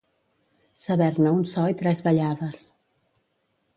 Saber-ne 0.83 1.33
un 1.41 1.45
so 1.53 1.67
i 1.75 1.77
tres 1.85 2.03
ballades. 2.09 2.65